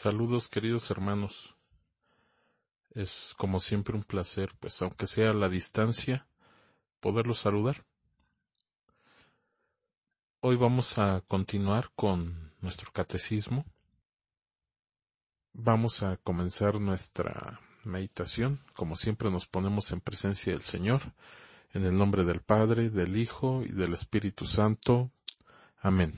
[0.00, 1.56] Saludos queridos hermanos.
[2.92, 6.28] Es como siempre un placer, pues aunque sea a la distancia,
[7.00, 7.84] poderlos saludar.
[10.38, 13.64] Hoy vamos a continuar con nuestro catecismo.
[15.52, 18.60] Vamos a comenzar nuestra meditación.
[18.74, 21.12] Como siempre nos ponemos en presencia del Señor,
[21.72, 25.10] en el nombre del Padre, del Hijo y del Espíritu Santo.
[25.80, 26.14] Amén.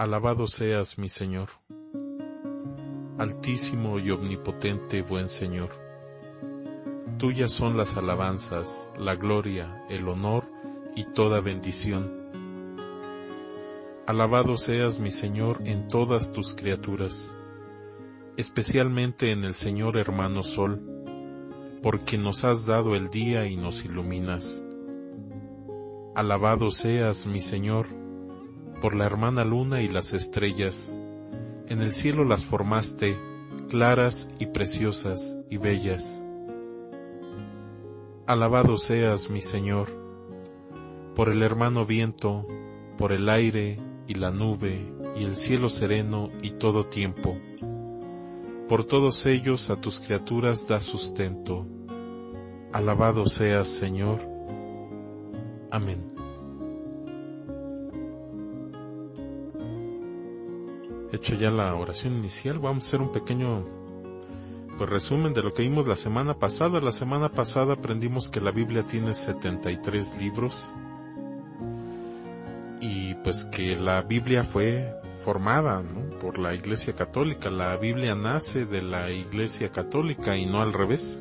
[0.00, 1.50] Alabado seas mi Señor,
[3.18, 5.72] altísimo y omnipotente buen Señor.
[7.18, 10.50] Tuyas son las alabanzas, la gloria, el honor
[10.96, 12.16] y toda bendición.
[14.06, 17.36] Alabado seas mi Señor en todas tus criaturas,
[18.38, 20.80] especialmente en el Señor hermano Sol,
[21.82, 24.64] porque nos has dado el día y nos iluminas.
[26.14, 27.99] Alabado seas mi Señor,
[28.80, 30.98] por la hermana luna y las estrellas.
[31.68, 33.16] En el cielo las formaste,
[33.68, 36.26] claras y preciosas y bellas.
[38.26, 39.88] Alabado seas, mi Señor,
[41.14, 42.46] por el hermano viento,
[42.96, 47.36] por el aire y la nube y el cielo sereno y todo tiempo.
[48.68, 51.66] Por todos ellos a tus criaturas da sustento.
[52.72, 54.20] Alabado seas, Señor.
[55.72, 56.19] Amén.
[61.12, 63.64] Hecho ya la oración inicial, vamos a hacer un pequeño
[64.78, 66.80] pues, resumen de lo que vimos la semana pasada.
[66.80, 70.72] La semana pasada aprendimos que la Biblia tiene 73 libros
[72.80, 74.94] y pues que la Biblia fue
[75.24, 75.82] formada
[76.20, 77.50] por la Iglesia Católica.
[77.50, 81.20] La Biblia nace de la Iglesia Católica y no al revés.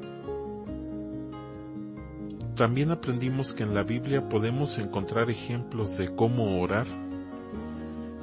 [2.56, 6.88] También aprendimos que en la Biblia podemos encontrar ejemplos de cómo orar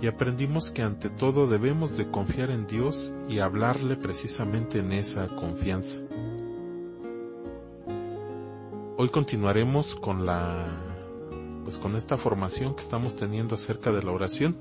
[0.00, 5.26] y aprendimos que ante todo debemos de confiar en Dios y hablarle precisamente en esa
[5.26, 6.00] confianza.
[8.98, 10.82] Hoy continuaremos con la
[11.64, 14.56] pues con esta formación que estamos teniendo acerca de la oración.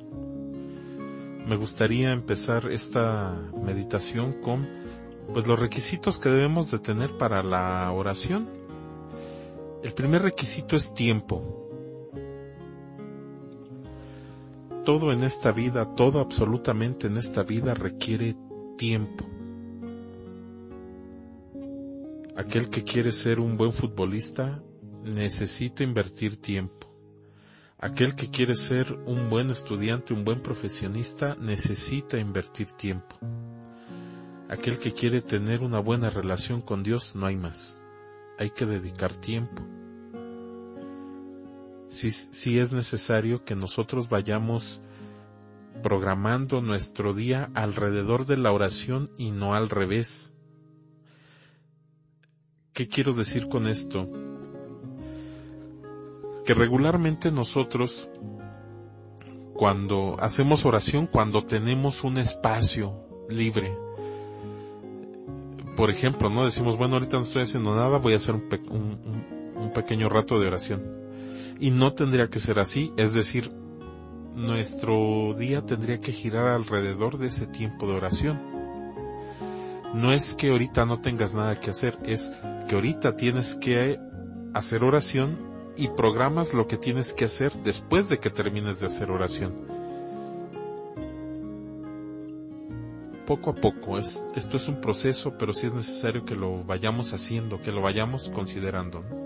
[1.45, 4.67] Me gustaría empezar esta meditación con
[5.31, 8.49] pues los requisitos que debemos de tener para la oración.
[9.83, 11.64] El primer requisito es tiempo.
[14.85, 18.37] Todo en esta vida, todo absolutamente en esta vida requiere
[18.77, 19.25] tiempo.
[22.37, 24.61] Aquel que quiere ser un buen futbolista
[25.03, 26.87] necesita invertir tiempo.
[27.79, 33.17] Aquel que quiere ser un buen estudiante, un buen profesionista, necesita invertir tiempo.
[34.49, 37.81] Aquel que quiere tener una buena relación con Dios, no hay más.
[38.37, 39.63] Hay que dedicar tiempo
[41.87, 44.81] si es necesario que nosotros vayamos
[45.81, 50.33] programando nuestro día alrededor de la oración y no al revés.
[52.73, 54.09] ¿Qué quiero decir con esto?
[56.43, 58.09] Que regularmente nosotros,
[59.53, 63.71] cuando hacemos oración, cuando tenemos un espacio libre,
[65.75, 66.45] por ejemplo, ¿no?
[66.45, 71.04] Decimos, bueno, ahorita no estoy haciendo nada, voy a hacer un pequeño rato de oración
[71.59, 73.51] y no tendría que ser así, es decir,
[74.35, 78.41] nuestro día tendría que girar alrededor de ese tiempo de oración.
[79.93, 82.33] No es que ahorita no tengas nada que hacer, es
[82.67, 83.97] que ahorita tienes que
[84.53, 85.37] hacer oración
[85.77, 89.53] y programas lo que tienes que hacer después de que termines de hacer oración.
[93.25, 97.59] Poco a poco, esto es un proceso, pero sí es necesario que lo vayamos haciendo,
[97.59, 99.24] que lo vayamos considerando.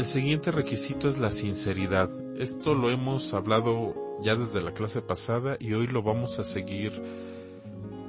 [0.00, 2.08] El siguiente requisito es la sinceridad.
[2.38, 7.02] Esto lo hemos hablado ya desde la clase pasada y hoy lo vamos a seguir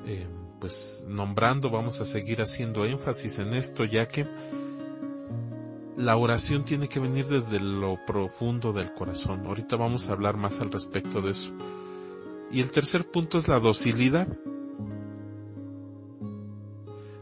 [0.05, 0.25] eh,
[0.61, 4.25] pues nombrando, vamos a seguir haciendo énfasis en esto ya que
[5.97, 9.45] la oración tiene que venir desde lo profundo del corazón.
[9.45, 11.51] Ahorita vamos a hablar más al respecto de eso.
[12.53, 14.29] Y el tercer punto es la docilidad.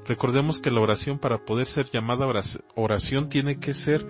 [0.06, 2.28] Recordemos que la oración para poder ser llamada
[2.76, 4.06] oración tiene que ser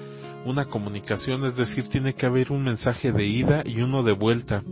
[0.46, 4.64] una comunicación, es decir, tiene que haber un mensaje de ida y uno de vuelta.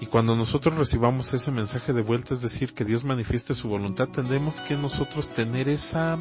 [0.00, 4.08] Y cuando nosotros recibamos ese mensaje de vuelta, es decir, que Dios manifieste su voluntad,
[4.08, 6.18] tendremos que nosotros tener esa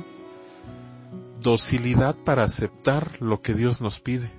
[1.41, 4.31] docilidad para aceptar lo que Dios nos pide.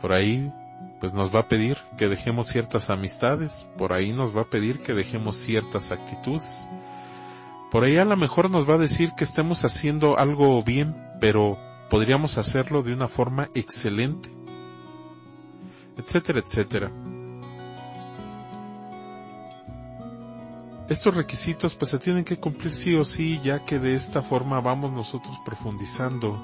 [0.00, 0.52] Por ahí,
[1.00, 4.80] pues nos va a pedir que dejemos ciertas amistades, por ahí nos va a pedir
[4.80, 6.68] que dejemos ciertas actitudes.
[7.70, 11.58] Por ahí a lo mejor nos va a decir que estemos haciendo algo bien, pero
[11.90, 14.30] podríamos hacerlo de una forma excelente,
[15.96, 16.92] etcétera, etcétera.
[20.88, 24.60] Estos requisitos pues se tienen que cumplir sí o sí, ya que de esta forma
[24.60, 26.40] vamos nosotros profundizando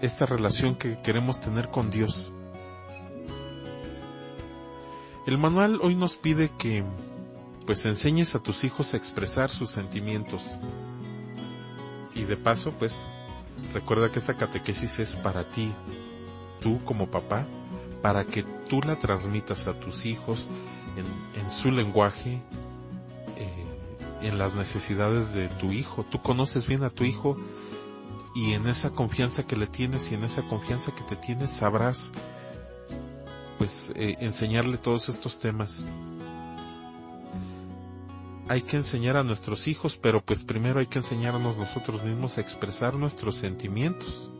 [0.00, 2.32] esta relación que queremos tener con Dios.
[5.26, 6.84] El manual hoy nos pide que
[7.62, 10.50] pues enseñes a tus hijos a expresar sus sentimientos.
[12.14, 13.08] Y de paso, pues,
[13.72, 15.72] recuerda que esta catequesis es para ti,
[16.60, 17.46] tú como papá,
[18.02, 20.48] para que tú la transmitas a tus hijos
[20.96, 22.42] en, su lenguaje,
[23.36, 23.66] eh,
[24.22, 26.04] en las necesidades de tu hijo.
[26.10, 27.36] Tú conoces bien a tu hijo
[28.34, 32.12] y en esa confianza que le tienes y en esa confianza que te tienes sabrás
[33.58, 35.84] pues eh, enseñarle todos estos temas.
[38.48, 42.40] Hay que enseñar a nuestros hijos, pero pues primero hay que enseñarnos nosotros mismos a
[42.40, 44.30] expresar nuestros sentimientos.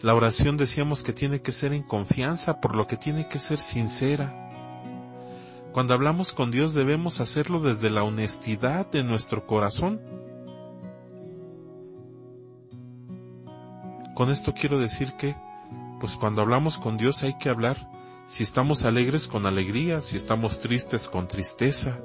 [0.00, 3.58] La oración decíamos que tiene que ser en confianza, por lo que tiene que ser
[3.58, 4.40] sincera.
[5.72, 10.00] Cuando hablamos con Dios debemos hacerlo desde la honestidad de nuestro corazón.
[14.14, 15.34] Con esto quiero decir que,
[16.00, 17.90] pues cuando hablamos con Dios hay que hablar
[18.26, 22.00] si estamos alegres con alegría, si estamos tristes con tristeza,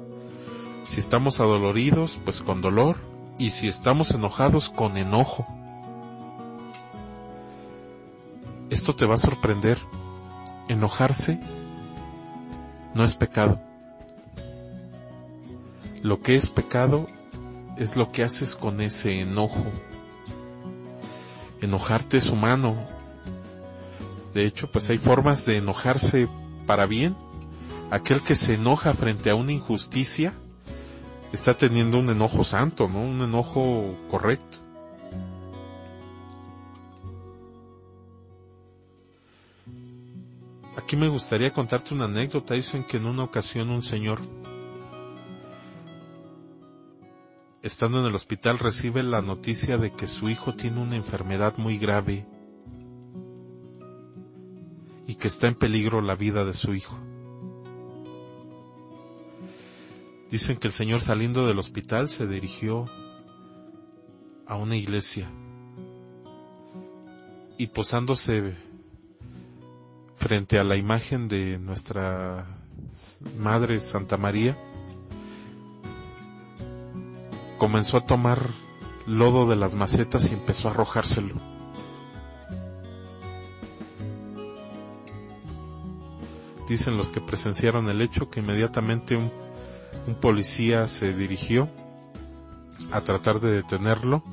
[0.90, 2.96] si estamos adoloridos pues con dolor
[3.38, 5.46] y si estamos enojados con enojo.
[8.70, 9.78] Esto te va a sorprender.
[10.68, 11.38] Enojarse
[12.92, 13.60] no es pecado.
[16.02, 17.06] Lo que es pecado
[17.76, 19.66] es lo que haces con ese enojo.
[21.60, 22.76] Enojarte es humano,
[24.34, 26.28] de hecho, pues hay formas de enojarse
[26.66, 27.16] para bien.
[27.92, 30.32] Aquel que se enoja frente a una injusticia
[31.32, 33.00] está teniendo un enojo santo, ¿no?
[33.00, 34.58] Un enojo correcto.
[40.76, 42.54] Aquí me gustaría contarte una anécdota.
[42.54, 44.20] Dicen que en una ocasión un señor,
[47.62, 51.78] estando en el hospital, recibe la noticia de que su hijo tiene una enfermedad muy
[51.78, 52.26] grave
[55.06, 56.98] y que está en peligro la vida de su hijo.
[60.30, 62.86] Dicen que el Señor saliendo del hospital se dirigió
[64.46, 65.28] a una iglesia
[67.58, 68.54] y posándose
[70.14, 72.46] frente a la imagen de nuestra
[73.38, 74.56] Madre Santa María,
[77.58, 78.38] comenzó a tomar
[79.06, 81.34] lodo de las macetas y empezó a arrojárselo.
[86.68, 89.32] dicen los que presenciaron el hecho que inmediatamente un,
[90.20, 91.68] policía se dirigió
[92.92, 94.24] a tratar de detenerlo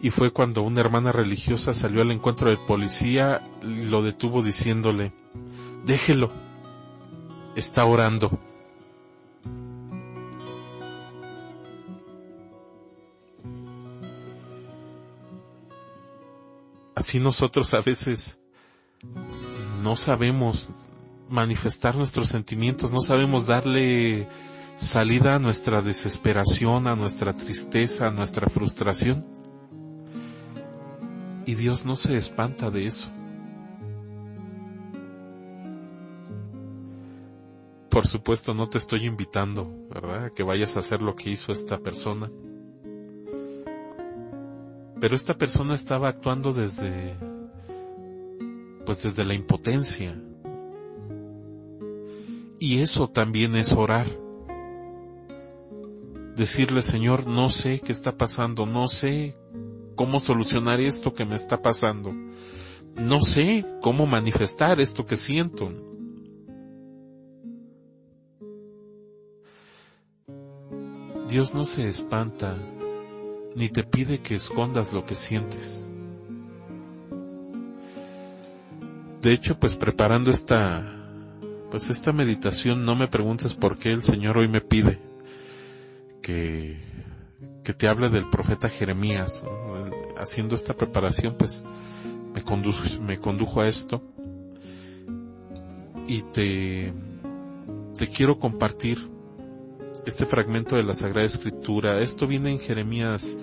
[0.00, 5.12] y fue cuando una hermana religiosa salió al encuentro del policía y lo detuvo diciéndole,
[5.86, 6.30] déjelo,
[7.56, 8.38] está orando.
[16.94, 18.40] Así nosotros a veces
[19.82, 20.68] no sabemos
[21.28, 24.28] manifestar nuestros sentimientos, no sabemos darle
[24.76, 29.24] salida a nuestra desesperación, a nuestra tristeza, a nuestra frustración.
[31.46, 33.10] Y Dios no se espanta de eso.
[37.90, 40.24] Por supuesto no te estoy invitando, ¿verdad?
[40.24, 42.30] A que vayas a hacer lo que hizo esta persona.
[45.00, 47.14] Pero esta persona estaba actuando desde
[48.84, 50.20] pues desde la impotencia.
[52.58, 54.06] Y eso también es orar.
[56.36, 59.36] Decirle, Señor, no sé qué está pasando, no sé
[59.94, 62.12] cómo solucionar esto que me está pasando,
[62.96, 65.70] no sé cómo manifestar esto que siento.
[71.28, 72.56] Dios no se espanta,
[73.56, 75.88] ni te pide que escondas lo que sientes.
[79.24, 81.03] de hecho, pues preparando esta,
[81.74, 85.00] pues esta meditación, no me preguntes por qué el Señor hoy me pide
[86.22, 86.80] que,
[87.64, 89.44] que te hable del profeta Jeremías.
[90.16, 91.64] Haciendo esta preparación, pues
[93.02, 94.04] me condujo, a esto
[96.06, 96.94] y te,
[97.98, 99.10] te quiero compartir
[100.06, 102.00] este fragmento de la Sagrada Escritura.
[102.00, 103.36] Esto viene en Jeremías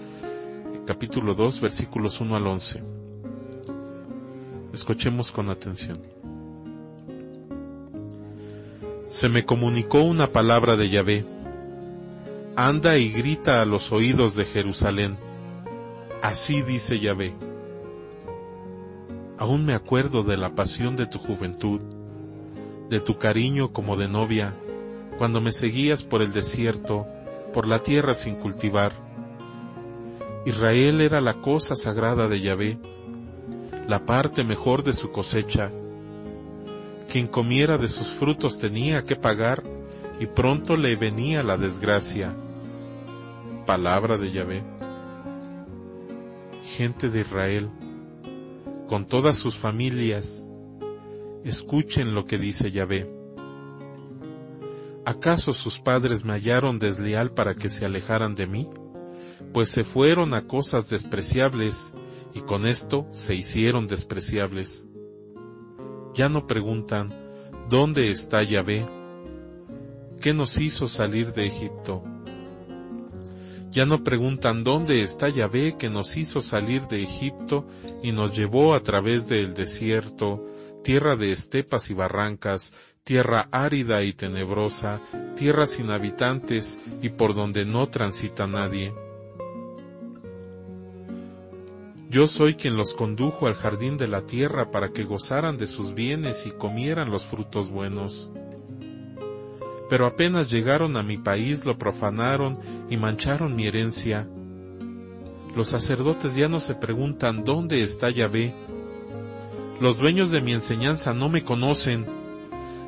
[0.85, 2.81] capítulo 2 versículos 1 al 11.
[4.71, 6.20] Escuchemos con atención.
[9.11, 11.25] Se me comunicó una palabra de Yahvé.
[12.55, 15.17] Anda y grita a los oídos de Jerusalén.
[16.21, 17.35] Así dice Yahvé.
[19.37, 21.81] Aún me acuerdo de la pasión de tu juventud,
[22.87, 24.53] de tu cariño como de novia,
[25.17, 27.05] cuando me seguías por el desierto,
[27.53, 28.93] por la tierra sin cultivar.
[30.45, 32.79] Israel era la cosa sagrada de Yahvé,
[33.89, 35.69] la parte mejor de su cosecha.
[37.11, 39.63] Quien comiera de sus frutos tenía que pagar
[40.21, 42.33] y pronto le venía la desgracia.
[43.65, 44.63] Palabra de Yahvé.
[46.63, 47.69] Gente de Israel,
[48.87, 50.47] con todas sus familias,
[51.43, 53.13] escuchen lo que dice Yahvé.
[55.03, 58.69] ¿Acaso sus padres me hallaron desleal para que se alejaran de mí?
[59.51, 61.93] Pues se fueron a cosas despreciables
[62.33, 64.87] y con esto se hicieron despreciables.
[66.13, 67.09] Ya no preguntan,
[67.69, 68.85] ¿dónde está Yahvé?
[70.19, 72.03] ¿Qué nos hizo salir de Egipto?
[73.71, 77.65] Ya no preguntan dónde está Yahvé que nos hizo salir de Egipto
[78.03, 80.45] y nos llevó a través del desierto,
[80.83, 84.99] tierra de estepas y barrancas, tierra árida y tenebrosa,
[85.37, 88.93] tierra sin habitantes y por donde no transita nadie.
[92.11, 95.95] Yo soy quien los condujo al jardín de la tierra para que gozaran de sus
[95.95, 98.29] bienes y comieran los frutos buenos
[99.91, 102.53] pero apenas llegaron a mi país lo profanaron
[102.89, 104.25] y mancharon mi herencia.
[105.53, 108.53] Los sacerdotes ya no se preguntan dónde está Yahvé.
[109.81, 112.05] Los dueños de mi enseñanza no me conocen.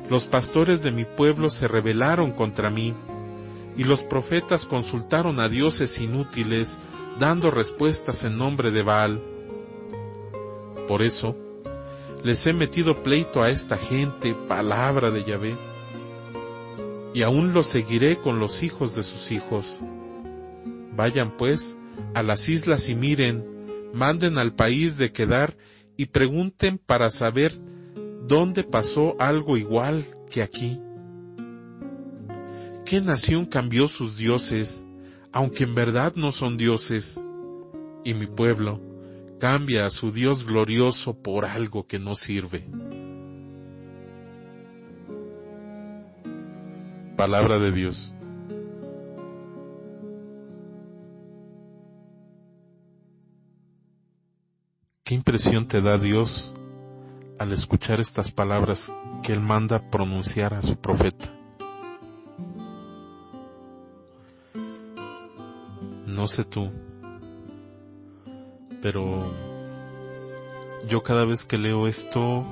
[0.08, 2.94] Los pastores de mi pueblo se rebelaron contra mí,
[3.76, 6.80] y los profetas consultaron a dioses inútiles,
[7.18, 9.22] dando respuestas en nombre de Baal.
[10.88, 11.36] Por eso,
[12.22, 15.56] les he metido pleito a esta gente, palabra de Yahvé
[17.14, 19.80] y aún lo seguiré con los hijos de sus hijos.
[20.96, 21.78] Vayan pues
[22.12, 23.44] a las islas y miren,
[23.94, 25.56] manden al país de quedar
[25.96, 27.54] y pregunten para saber
[28.26, 30.80] dónde pasó algo igual que aquí.
[32.84, 34.83] ¿Qué nación cambió sus dioses,
[35.34, 37.22] aunque en verdad no son dioses?
[38.04, 38.80] Y mi pueblo
[39.40, 42.64] cambia a su Dios glorioso por algo que no sirve.
[47.16, 48.14] Palabra de Dios.
[55.02, 56.54] ¿Qué impresión te da Dios
[57.40, 58.92] al escuchar estas palabras
[59.24, 61.33] que Él manda pronunciar a su profeta?
[66.24, 66.70] No sé tú,
[68.80, 69.30] pero
[70.88, 72.46] yo cada vez que leo esto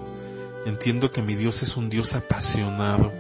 [0.67, 3.11] entiendo que mi Dios es un Dios apasionado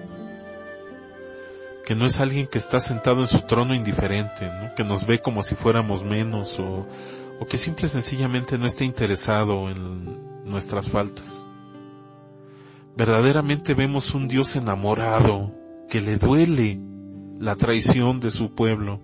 [1.86, 5.42] que no es alguien que está sentado en su trono indiferente, que nos ve como
[5.42, 6.86] si fuéramos menos o,
[7.48, 11.46] que simple y sencillamente no esté interesado en nuestras faltas.
[12.94, 15.54] Verdaderamente vemos un Dios enamorado
[15.88, 16.78] que le duele
[17.40, 19.00] la traición de su pueblo,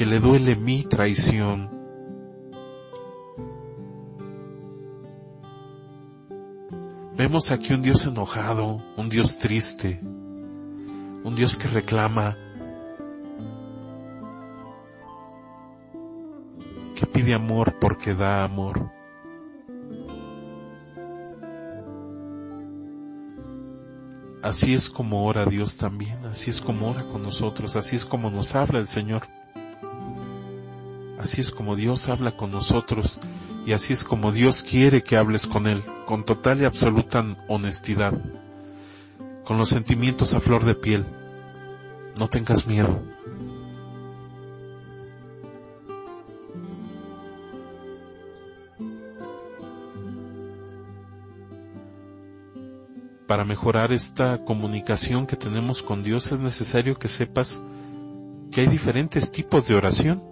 [0.00, 1.68] que le duele mi traición.
[7.18, 12.34] Vemos aquí un Dios enojado, un Dios triste, un Dios que reclama,
[16.94, 18.90] que pide amor porque da amor.
[24.42, 28.30] Así es como ora Dios también, así es como ora con nosotros, así es como
[28.30, 29.39] nos habla el Señor.
[31.20, 33.18] Así es como Dios habla con nosotros
[33.66, 38.14] y así es como Dios quiere que hables con Él, con total y absoluta honestidad
[39.44, 41.04] con los sentimientos a flor de piel.
[42.18, 43.02] No tengas miedo.
[53.26, 57.62] Para mejorar esta comunicación que tenemos con Dios es necesario que sepas
[58.50, 60.29] que hay diferentes tipos de oración.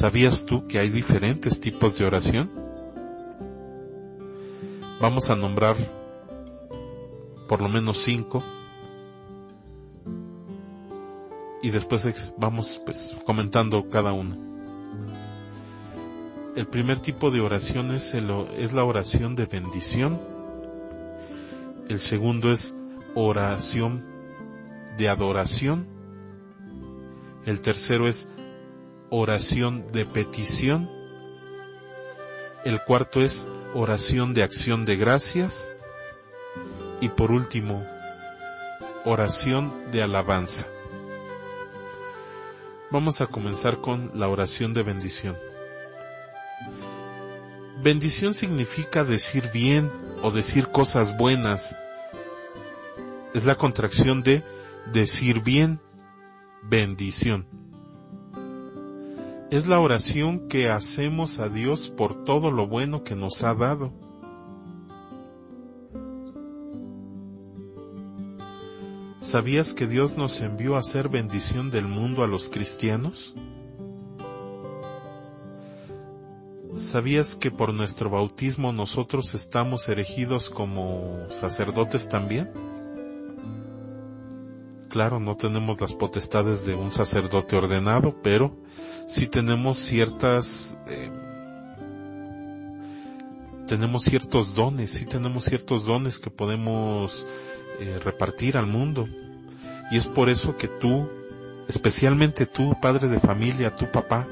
[0.00, 2.50] ¿Sabías tú que hay diferentes tipos de oración?
[4.98, 5.76] Vamos a nombrar
[7.46, 8.42] por lo menos cinco.
[11.60, 14.38] Y después vamos pues comentando cada una.
[16.56, 20.18] El primer tipo de oración es, es la oración de bendición.
[21.90, 22.74] El segundo es
[23.14, 24.02] oración
[24.96, 25.86] de adoración.
[27.44, 28.30] El tercero es
[29.10, 30.88] oración de petición.
[32.64, 35.74] El cuarto es oración de acción de gracias.
[37.00, 37.84] Y por último,
[39.04, 40.68] oración de alabanza.
[42.90, 45.36] Vamos a comenzar con la oración de bendición.
[47.82, 49.90] Bendición significa decir bien
[50.22, 51.76] o decir cosas buenas.
[53.32, 54.44] Es la contracción de
[54.92, 55.80] decir bien,
[56.62, 57.59] bendición.
[59.50, 63.92] Es la oración que hacemos a Dios por todo lo bueno que nos ha dado.
[69.18, 73.34] ¿Sabías que Dios nos envió a hacer bendición del mundo a los cristianos?
[76.72, 82.69] ¿Sabías que por nuestro bautismo nosotros estamos erigidos como sacerdotes también?
[84.90, 88.56] Claro, no tenemos las potestades de un sacerdote ordenado, pero
[89.06, 91.12] sí tenemos ciertas, eh,
[93.68, 97.28] tenemos ciertos dones, sí tenemos ciertos dones que podemos
[97.78, 99.06] eh, repartir al mundo.
[99.92, 101.08] Y es por eso que tú,
[101.68, 104.26] especialmente tú, padre de familia, tu papá,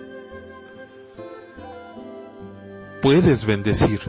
[3.01, 4.01] puedes bendecir.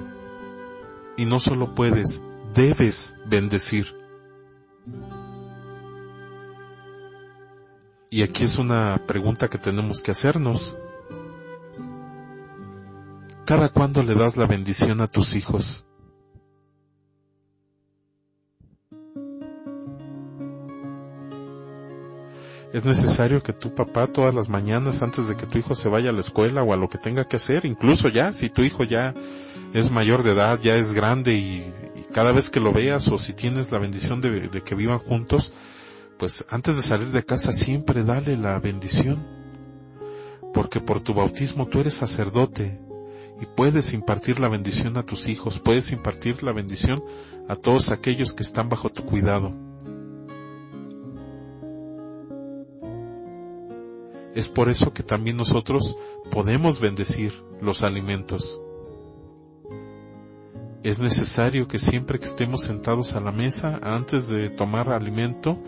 [1.16, 2.24] Y no solo puedes,
[2.56, 3.96] debes bendecir.
[8.10, 10.78] Y aquí es una pregunta que tenemos que hacernos.
[13.46, 15.86] ¿Cada cuándo le das la bendición a tus hijos?
[22.74, 26.12] es necesario que tu papá todas las mañanas antes de que tu hijo se vaya
[26.12, 28.84] a la escuela o a lo que tenga que hacer, incluso ya, si tu hijo
[28.84, 29.14] ya
[29.74, 31.74] es mayor de edad, ya es grande y,
[32.14, 35.54] cada vez que lo veas o si tienes la bendición de, de que vivan juntos,
[36.20, 39.26] pues antes de salir de casa siempre dale la bendición.
[40.54, 42.82] Porque por tu bautismo tú eres sacerdote
[43.42, 47.02] y puedes impartir la bendición a tus hijos, puedes impartir la bendición
[47.48, 49.54] a todos aquellos que están bajo tu cuidado.
[54.36, 55.98] Es por eso que también nosotros
[56.32, 58.62] podemos bendecir los alimentos.
[60.84, 65.62] Es necesario que siempre que estemos sentados a la mesa, antes de tomar alimento,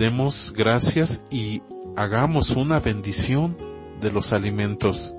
[0.00, 1.62] demos gracias y
[1.94, 3.54] hagamos una bendición
[4.00, 5.14] de los alimentos.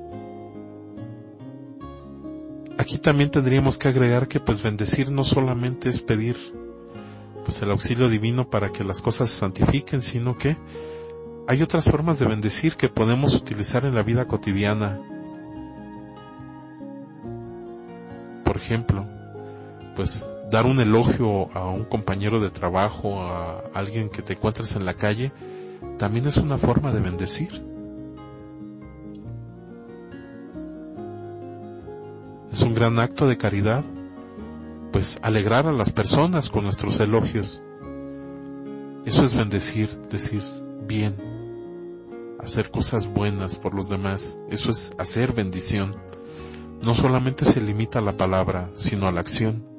[2.79, 6.35] Aquí también tendríamos que agregar que pues bendecir no solamente es pedir
[7.45, 10.57] pues el auxilio divino para que las cosas se santifiquen, sino que
[11.47, 14.99] hay otras formas de bendecir que podemos utilizar en la vida cotidiana.
[18.43, 19.05] Por ejemplo,
[19.95, 24.85] pues dar un elogio a un compañero de trabajo, a alguien que te encuentres en
[24.85, 25.31] la calle,
[25.97, 27.63] también es una forma de bendecir.
[32.51, 33.83] Es un gran acto de caridad,
[34.91, 37.63] pues alegrar a las personas con nuestros elogios.
[39.05, 40.43] Eso es bendecir, decir
[40.85, 41.15] bien
[42.41, 44.39] hacer cosas buenas por los demás.
[44.49, 45.91] Eso es hacer bendición.
[46.83, 49.70] No solamente se limita a la palabra, sino a la acción.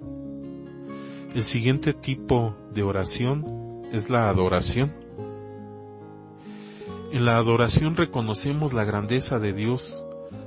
[1.35, 3.45] El siguiente tipo de oración
[3.93, 4.93] es la adoración.
[7.13, 10.05] En la adoración reconocemos la grandeza de Dios,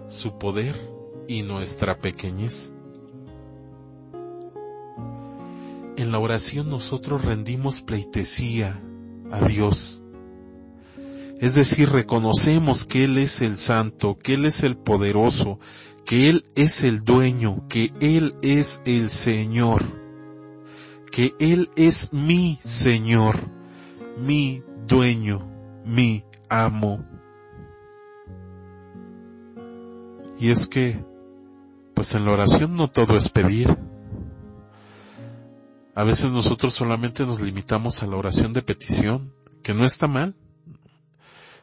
[0.07, 0.75] su poder
[1.27, 2.73] y nuestra pequeñez.
[5.97, 8.81] En la oración nosotros rendimos pleitesía
[9.31, 10.01] a Dios
[11.39, 15.59] es decir, reconocemos que Él es el santo, que Él es el poderoso,
[16.05, 19.83] que Él es el dueño, que Él es el Señor,
[21.15, 23.37] que Él es mi Señor,
[24.17, 25.49] mi dueño,
[25.85, 27.05] mi amo.
[30.37, 31.05] Y es que,
[31.93, 33.77] pues en la oración no todo es pedir.
[35.95, 39.31] A veces nosotros solamente nos limitamos a la oración de petición,
[39.63, 40.35] que no está mal.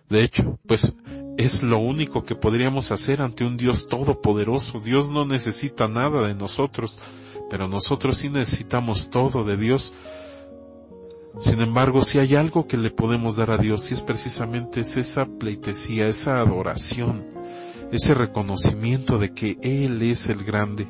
[0.09, 0.97] De hecho, pues
[1.37, 4.81] es lo único que podríamos hacer ante un Dios todopoderoso.
[4.81, 6.99] Dios no necesita nada de nosotros,
[7.53, 9.93] pero nosotros sí necesitamos todo de Dios.
[11.39, 15.27] Sin embargo, si hay algo que le podemos dar a Dios, y es precisamente esa
[15.27, 17.27] pleitesía, esa adoración,
[17.93, 20.89] ese reconocimiento de que Él es el grande.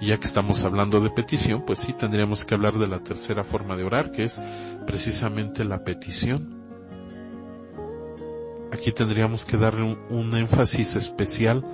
[0.00, 3.42] Y ya que estamos hablando de petición, pues sí tendríamos que hablar de la tercera
[3.42, 4.40] forma de orar, que es
[4.86, 6.55] precisamente la petición.
[8.72, 11.64] Aquí tendríamos que darle un, énfasis especial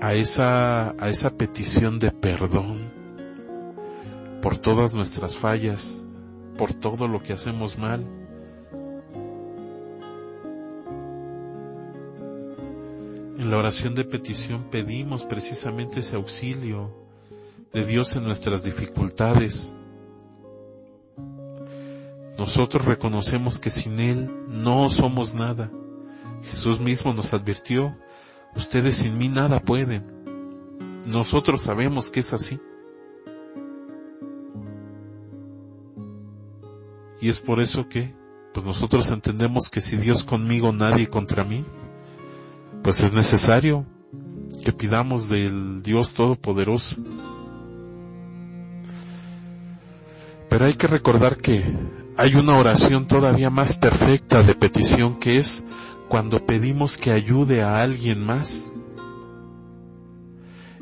[0.00, 2.92] a esa, a esa petición de perdón
[4.42, 6.04] por todas nuestras fallas,
[6.58, 8.04] por todo lo que hacemos mal.
[13.38, 16.94] En la oración de petición pedimos precisamente ese auxilio,
[17.72, 19.74] de Dios en nuestras dificultades.
[22.38, 25.70] nosotros reconocemos que sin Él no somos nada.
[26.44, 27.96] Jesús mismo nos advirtió,
[28.54, 30.04] ustedes sin mí nada pueden.
[31.06, 32.60] Nosotros sabemos que es así.
[37.20, 38.14] Y es por eso que,
[38.52, 41.64] pues nosotros entendemos que si Dios conmigo, nadie contra mí,
[42.82, 43.86] pues es necesario
[44.64, 46.96] que pidamos del Dios Todopoderoso.
[50.50, 51.64] Pero hay que recordar que
[52.24, 55.62] hay una oración todavía más perfecta de petición que es
[56.08, 58.72] cuando pedimos que ayude a alguien más.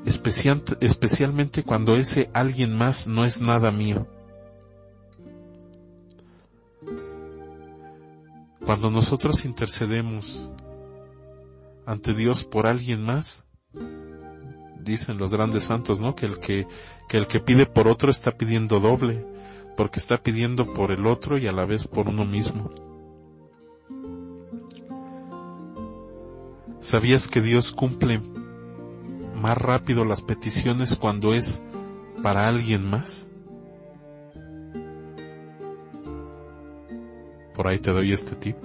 [0.06, 4.06] Especial, especialmente cuando ese alguien más no es nada mío.
[8.64, 10.48] Cuando nosotros intercedemos
[11.86, 13.46] ante Dios por alguien más,
[14.78, 16.14] dicen los grandes santos, ¿no?
[16.14, 16.68] Que el que
[17.10, 19.26] el que pide por otro está pidiendo doble,
[19.76, 22.70] porque está pidiendo por el otro y a la vez por uno mismo.
[26.80, 28.20] ¿Sabías que Dios cumple
[29.36, 31.62] más rápido las peticiones cuando es
[32.22, 33.30] para alguien más?
[37.54, 38.56] Por ahí te doy este tip.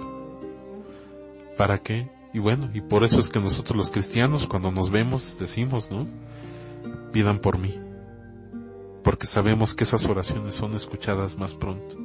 [1.56, 2.10] ¿Para qué?
[2.32, 6.06] Y bueno, y por eso es que nosotros los cristianos cuando nos vemos decimos, ¿no?
[7.12, 7.87] Pidan por mí.
[9.02, 11.96] Porque sabemos que esas oraciones son escuchadas más pronto.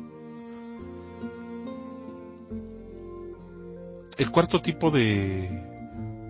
[4.18, 5.50] El cuarto tipo de,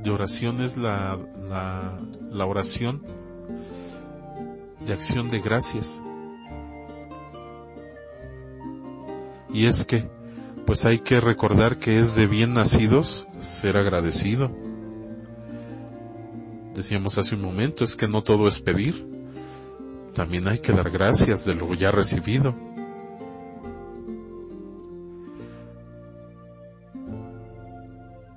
[0.01, 1.99] de oración es la, la,
[2.31, 3.03] la oración
[4.85, 6.03] de acción de gracias.
[9.53, 10.09] Y es que
[10.65, 14.51] pues hay que recordar que es de bien nacidos ser agradecido.
[16.73, 19.12] Decíamos hace un momento, es que no todo es pedir.
[20.13, 22.55] También hay que dar gracias de lo ya recibido.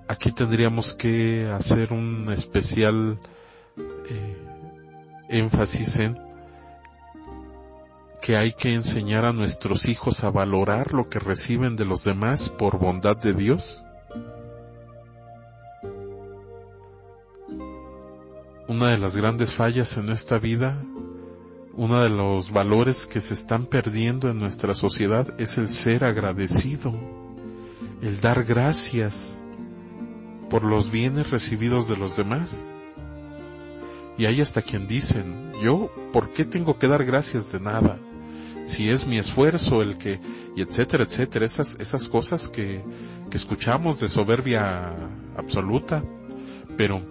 [0.08, 3.18] Aquí tendríamos que hacer un especial
[4.08, 4.36] eh,
[5.28, 6.26] énfasis en
[8.26, 12.48] que hay que enseñar a nuestros hijos a valorar lo que reciben de los demás
[12.48, 13.84] por bondad de Dios?
[18.66, 20.82] Una de las grandes fallas en esta vida,
[21.76, 26.94] uno de los valores que se están perdiendo en nuestra sociedad es el ser agradecido,
[28.00, 29.44] el dar gracias
[30.48, 32.66] por los bienes recibidos de los demás.
[34.16, 37.98] Y hay hasta quien dicen, yo, ¿por qué tengo que dar gracias de nada?
[38.62, 40.18] Si es mi esfuerzo el que,
[40.56, 42.82] y etcétera, etcétera, esas, esas cosas que,
[43.30, 44.94] que escuchamos de soberbia
[45.36, 46.02] absoluta,
[46.78, 47.02] pero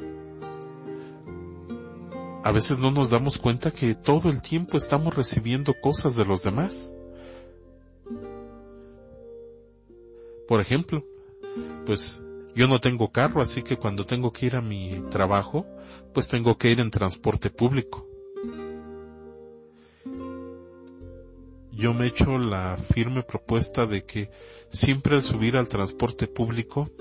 [2.45, 6.43] a veces no nos damos cuenta que todo el tiempo estamos recibiendo cosas de los
[6.43, 6.93] demás.
[10.47, 11.03] Por ejemplo,
[11.87, 12.21] pues
[12.53, 15.65] yo no tengo carro, así que cuando tengo que ir a mi trabajo,
[16.13, 18.07] pues tengo que ir en transporte público.
[21.71, 24.29] Yo me he hecho la firme propuesta de que
[24.69, 26.91] siempre al subir al transporte público,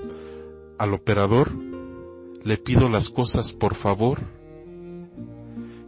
[0.78, 1.50] al operador,
[2.42, 4.20] le pido las cosas por favor.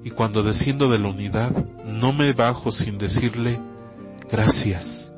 [0.06, 1.50] Y cuando desciendo de la unidad,
[1.84, 3.58] no me bajo sin decirle
[4.30, 5.12] gracias.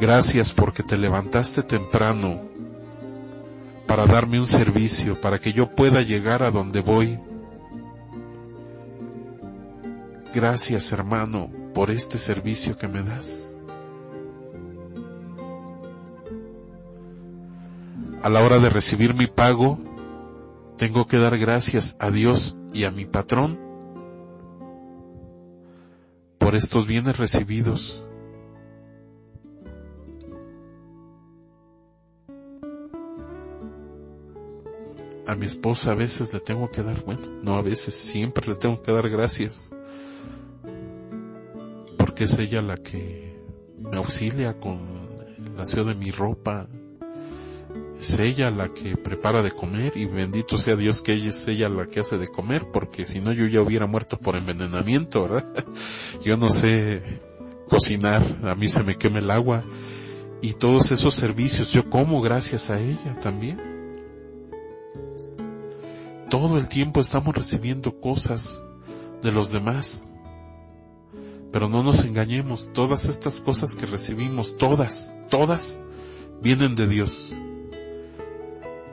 [0.00, 2.40] Gracias porque te levantaste temprano
[3.86, 7.18] para darme un servicio, para que yo pueda llegar a donde voy.
[10.32, 13.54] Gracias hermano por este servicio que me das.
[18.22, 19.78] A la hora de recibir mi pago,
[20.76, 23.58] tengo que dar gracias a Dios y a mi patrón
[26.38, 28.06] por estos bienes recibidos.
[35.26, 38.54] a mi esposa a veces le tengo que dar, bueno, no a veces, siempre le
[38.54, 39.70] tengo que dar gracias.
[41.98, 43.42] Porque es ella la que
[43.78, 44.78] me auxilia con
[45.38, 46.68] el aseo de mi ropa.
[48.00, 51.68] Es ella la que prepara de comer y bendito sea Dios que ella es ella
[51.68, 55.64] la que hace de comer porque si no yo ya hubiera muerto por envenenamiento, ¿verdad?
[56.22, 57.20] Yo no sé
[57.68, 59.64] cocinar, a mí se me quema el agua
[60.42, 63.60] y todos esos servicios yo como gracias a ella también.
[66.28, 68.62] Todo el tiempo estamos recibiendo cosas
[69.22, 70.04] de los demás.
[71.52, 75.80] Pero no nos engañemos, todas estas cosas que recibimos, todas, todas,
[76.42, 77.32] vienen de Dios.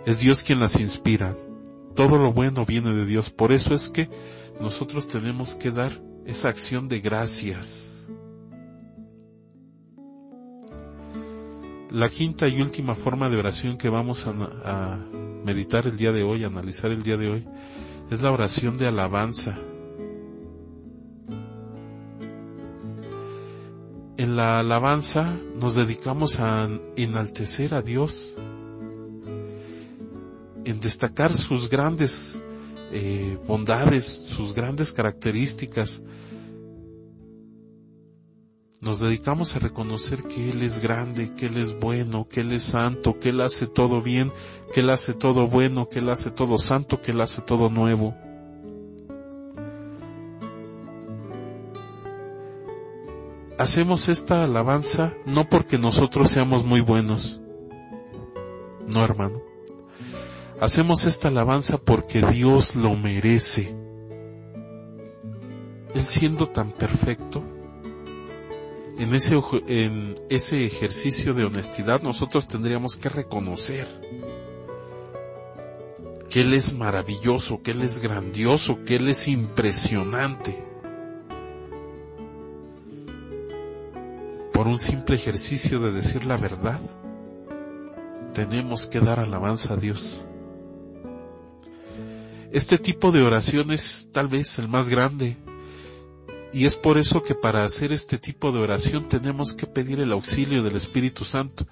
[0.05, 1.35] Es Dios quien las inspira.
[1.95, 3.29] Todo lo bueno viene de Dios.
[3.29, 4.09] Por eso es que
[4.61, 5.91] nosotros tenemos que dar
[6.25, 8.09] esa acción de gracias.
[11.91, 14.99] La quinta y última forma de oración que vamos a,
[15.45, 17.47] meditar el día de hoy, analizar el día de hoy,
[18.09, 19.59] es la oración de alabanza.
[24.17, 28.37] En la alabanza nos dedicamos a enaltecer a Dios,
[30.65, 32.41] en destacar sus grandes
[32.91, 36.04] eh, bondades, sus grandes características.
[38.82, 42.63] Nos dedicamos a reconocer que Él es grande, que Él es bueno, que Él es
[42.63, 44.30] santo, que Él hace todo bien,
[44.73, 48.13] que Él hace todo bueno, que Él hace todo santo, que Él hace todo nuevo.
[53.58, 57.39] Hacemos esta alabanza no porque nosotros seamos muy buenos.
[58.86, 59.52] No, hermano.
[60.63, 63.76] Hacemos esta alabanza porque Dios lo merece.
[65.93, 67.43] Él siendo tan perfecto,
[68.97, 73.89] en ese, en ese ejercicio de honestidad nosotros tendríamos que reconocer
[76.30, 80.65] que Él es maravilloso, que Él es grandioso, que Él es impresionante.
[84.54, 86.80] Por un simple ejercicio de decir la verdad,
[88.32, 90.26] tenemos que dar alabanza a Dios.
[92.53, 95.37] Este tipo de oración es tal vez el más grande.
[96.53, 100.11] Y es por eso que para hacer este tipo de oración tenemos que pedir el
[100.11, 101.65] auxilio del Espíritu Santo.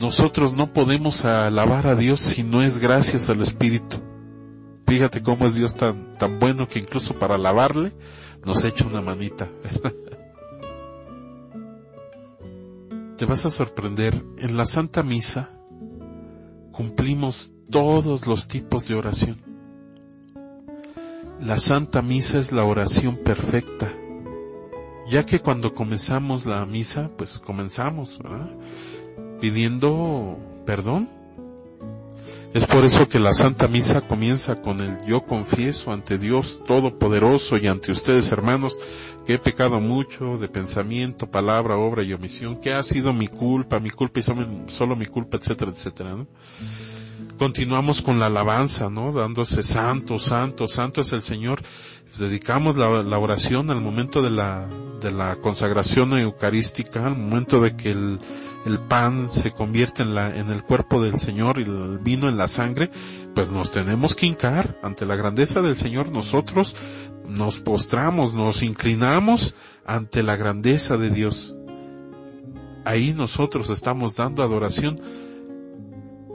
[0.00, 3.98] Nosotros no podemos alabar a Dios si no es gracias al Espíritu.
[4.84, 7.92] Fíjate cómo es Dios tan, tan bueno que incluso para alabarle
[8.44, 9.46] nos echa una manita.
[13.16, 15.50] Te vas a sorprender, en la Santa Misa
[16.72, 19.49] cumplimos todos los tipos de oración.
[21.42, 23.90] La Santa Misa es la oración perfecta,
[25.08, 28.50] ya que cuando comenzamos la misa, pues comenzamos, ¿verdad?
[29.40, 31.08] Pidiendo perdón.
[32.52, 37.56] Es por eso que la Santa Misa comienza con el yo confieso ante Dios Todopoderoso
[37.56, 38.78] y ante ustedes hermanos
[39.24, 43.80] que he pecado mucho de pensamiento, palabra, obra y omisión, que ha sido mi culpa,
[43.80, 44.22] mi culpa y
[44.70, 46.26] solo, mi culpa, etcétera, etcétera, ¿no?
[47.40, 49.12] Continuamos con la alabanza, ¿no?
[49.12, 51.62] Dándose santo, santo, santo es el Señor.
[52.18, 52.86] Dedicamos la,
[53.18, 54.68] oración al momento de la,
[55.00, 58.20] de la consagración eucarística, al momento de que el,
[58.66, 62.36] el pan se convierte en la, en el cuerpo del Señor y el vino en
[62.36, 62.90] la sangre,
[63.34, 66.10] pues nos tenemos que hincar ante la grandeza del Señor.
[66.10, 66.76] Nosotros
[67.26, 71.56] nos postramos, nos inclinamos ante la grandeza de Dios.
[72.84, 74.94] Ahí nosotros estamos dando adoración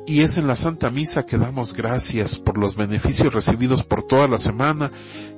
[0.08, 4.28] y es en la Santa Misa que damos gracias por los beneficios recibidos por toda
[4.28, 4.91] la semana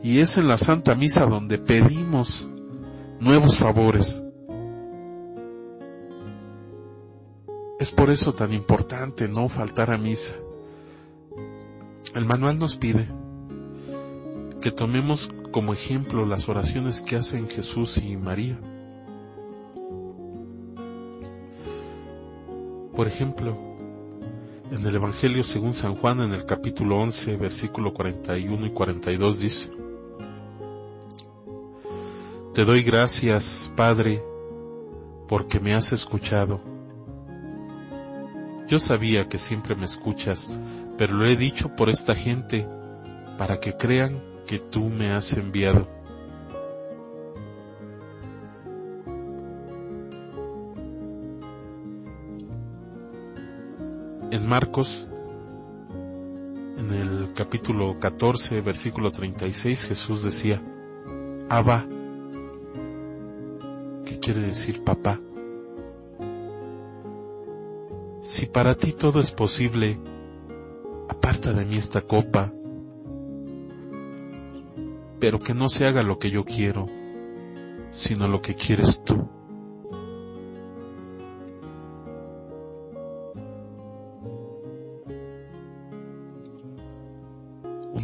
[0.04, 2.50] y es en la Santa Misa donde pedimos
[3.20, 4.24] nuevos favores.
[7.80, 10.36] Es por eso tan importante no faltar a misa.
[12.16, 13.08] El manual nos pide
[14.62, 18.60] que tomemos como ejemplo las oraciones que hacen Jesús y María.
[22.96, 23.77] Por ejemplo,
[24.72, 29.72] en el Evangelio según San Juan en el capítulo 11 versículo 41 y 42 dice,
[32.54, 34.24] Te doy gracias, Padre,
[35.28, 36.60] porque me has escuchado.
[38.68, 40.50] Yo sabía que siempre me escuchas,
[40.98, 42.68] pero lo he dicho por esta gente,
[43.38, 45.97] para que crean que tú me has enviado.
[54.48, 55.10] Marcos,
[56.78, 60.62] en el capítulo 14, versículo 36, Jesús decía,
[61.50, 61.86] Abba,
[64.06, 65.20] ¿qué quiere decir papá?
[68.22, 70.00] Si para ti todo es posible,
[71.10, 72.54] aparta de mí esta copa,
[75.20, 76.88] pero que no se haga lo que yo quiero,
[77.92, 79.28] sino lo que quieres tú.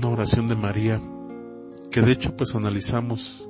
[0.09, 1.01] Oración de María,
[1.91, 3.47] que de hecho pues analizamos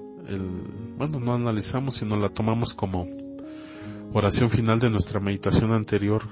[0.97, 3.07] bueno, no analizamos, sino la tomamos como
[4.13, 6.23] oración final de nuestra meditación anterior.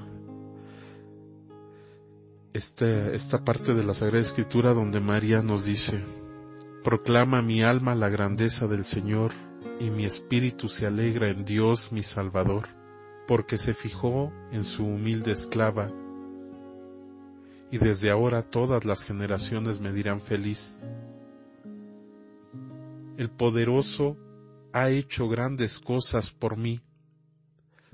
[2.53, 6.03] Este, esta parte de la Sagrada Escritura donde María nos dice,
[6.83, 9.31] proclama mi alma la grandeza del Señor
[9.79, 12.69] y mi espíritu se alegra en Dios mi Salvador,
[13.27, 15.91] porque se fijó en su humilde esclava
[17.71, 20.79] y desde ahora todas las generaciones me dirán feliz.
[23.17, 24.17] El poderoso
[24.73, 26.81] ha hecho grandes cosas por mí.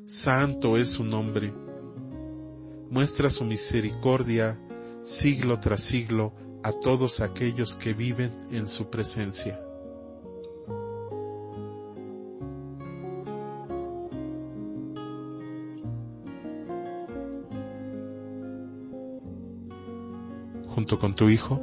[0.06, 1.54] Santo es su nombre
[2.90, 4.60] muestra su misericordia
[5.02, 9.62] siglo tras siglo a todos aquellos que viven en su presencia.
[20.78, 21.60] Junto con tu hijo,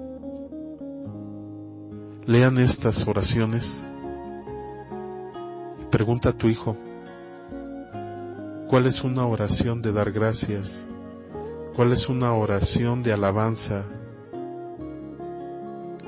[2.27, 3.87] lean estas oraciones
[5.81, 6.77] y pregunta a tu hijo,
[8.67, 10.89] ¿cuál es una oración de dar gracias?
[11.77, 13.85] ¿Cuál es una oración de alabanza?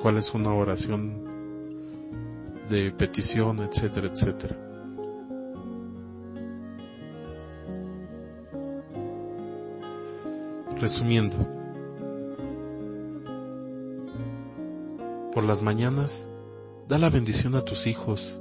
[0.03, 1.23] ¿Cuál es una oración
[2.69, 4.57] de petición, etcétera, etcétera?
[10.81, 11.56] Resumiendo,
[15.37, 16.31] por las mañanas,
[16.89, 18.41] da la bendición a tus hijos.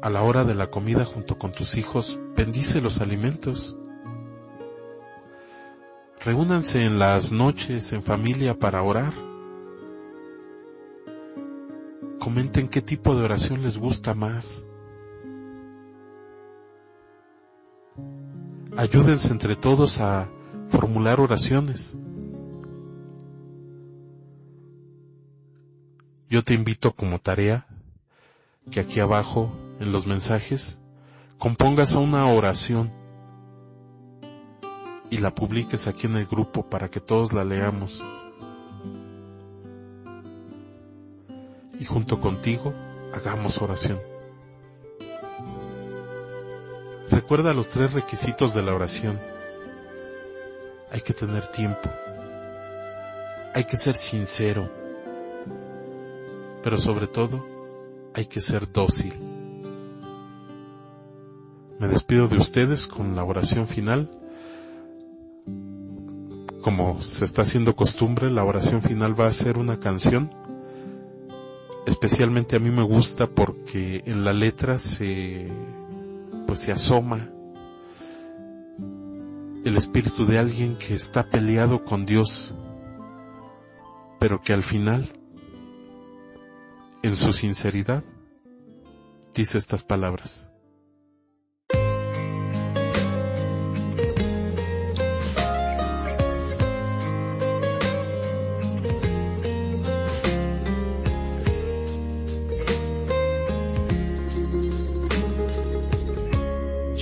[0.00, 3.76] A la hora de la comida junto con tus hijos, bendice los alimentos.
[6.18, 9.12] Reúnanse en las noches en familia para orar.
[12.18, 14.66] Comenten qué tipo de oración les gusta más.
[18.78, 20.26] Ayúdense entre todos a
[20.70, 21.98] formular oraciones.
[26.28, 27.66] Yo te invito como tarea
[28.70, 30.80] que aquí abajo en los mensajes
[31.38, 32.92] compongas una oración
[35.08, 38.02] y la publiques aquí en el grupo para que todos la leamos.
[41.78, 42.74] Y junto contigo
[43.14, 44.00] hagamos oración.
[47.08, 49.20] Recuerda los tres requisitos de la oración.
[50.90, 51.88] Hay que tener tiempo.
[53.54, 54.85] Hay que ser sincero.
[56.66, 57.46] Pero sobre todo,
[58.12, 59.14] hay que ser dócil.
[61.78, 64.10] Me despido de ustedes con la oración final.
[66.62, 70.34] Como se está haciendo costumbre, la oración final va a ser una canción.
[71.86, 75.48] Especialmente a mí me gusta porque en la letra se,
[76.48, 77.30] pues se asoma
[79.64, 82.56] el espíritu de alguien que está peleado con Dios,
[84.18, 85.15] pero que al final,
[87.06, 88.02] en su sinceridad,
[89.32, 90.50] dice estas palabras.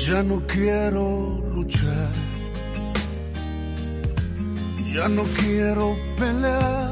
[0.06, 2.12] Ya no quiero luchar,
[4.92, 6.83] ya no quiero pelear.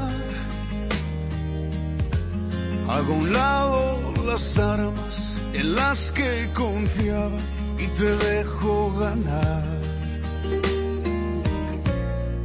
[3.03, 7.37] Hago a un lado las armas en las que confiaba
[7.77, 9.65] y te dejo ganar.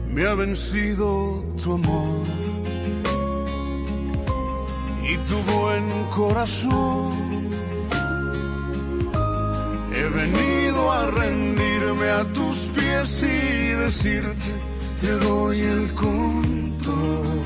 [0.08, 2.26] Me ha vencido tu amor
[5.08, 5.84] y tu buen
[6.16, 7.28] corazón
[9.94, 14.50] He venido a rendirme a tus pies y decirte,
[15.00, 17.37] te doy el control.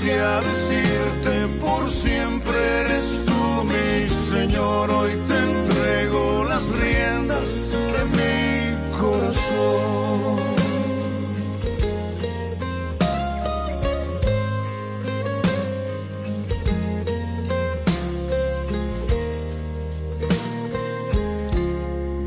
[0.00, 8.98] A decirte por siempre eres tú mi Señor, hoy te entrego las riendas de mi
[8.98, 10.38] corazón.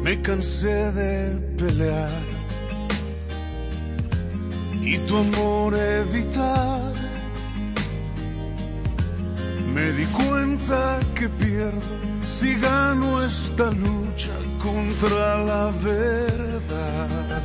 [0.03, 2.21] Me cansé de pelear
[4.81, 6.84] y tu amor evitar
[9.95, 11.79] di cuenta que pierdo
[12.25, 17.43] si gano esta lucha contra la verdad.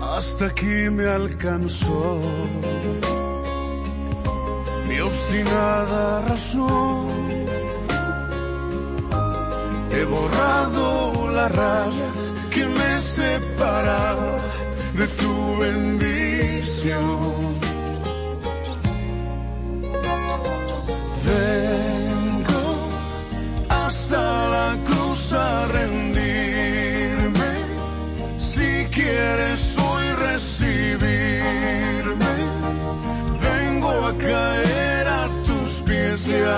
[0.00, 2.20] Hasta aquí me alcanzó
[4.88, 7.08] mi obstinada razón.
[9.90, 12.10] He borrado la raya
[12.50, 14.38] que me separaba
[14.98, 17.71] de tu bendición.